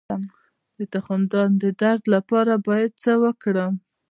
د 0.77 0.79
تخمدان 0.93 1.49
د 1.63 1.63
درد 1.81 2.03
لپاره 2.15 2.53
باید 2.67 2.91
څه 3.03 3.11
وکړم؟ 3.23 3.73